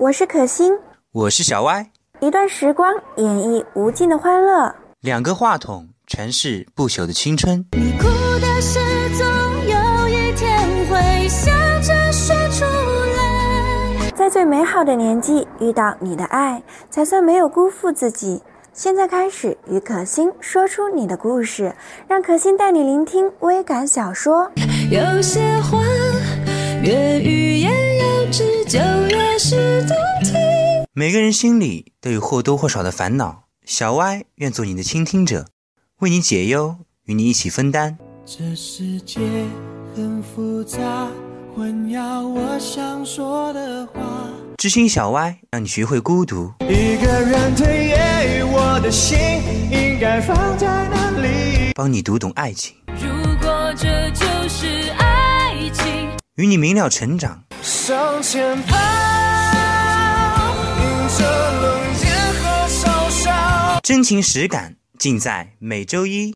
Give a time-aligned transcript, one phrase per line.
[0.00, 0.72] 我是可心，
[1.10, 1.84] 我是小歪，
[2.20, 7.66] 一段时光演绎无尽的欢乐，两个话筒诠释不朽的青春。
[7.72, 8.78] 你哭的事
[9.18, 9.26] 总
[9.66, 10.56] 有一天
[10.86, 11.50] 会笑
[11.80, 14.08] 着说出来。
[14.14, 18.40] 在最美好的年纪遇到你的爱，才算没有辜负自己。
[18.72, 21.74] 现在开始与可心说出你的故事，
[22.06, 24.48] 让可心带你聆听微感小说。
[24.92, 25.82] 有些话
[26.84, 28.78] 越欲言又止，就。
[30.94, 35.46] 每个人心里都有或多或少的烦恼，小歪愿做你的倾听者，
[36.00, 36.74] 为你解忧，
[37.04, 37.96] 与你一起分担。
[38.26, 39.20] 这世界
[39.94, 41.08] 很复杂，
[41.54, 44.28] 混淆我想说的话。
[44.56, 49.16] 知心小歪让你学会孤独，一个人的夜我的心
[49.70, 51.72] 应该放在哪里？
[51.76, 53.08] 帮你读懂爱情，如
[53.40, 57.44] 果这就是爱情，与你明了成长。
[57.88, 58.76] 向前跑，
[60.76, 61.24] 迎着
[61.62, 61.64] 冷
[62.04, 63.80] 眼和嘲笑。
[63.82, 66.26] 真情实感尽在每周一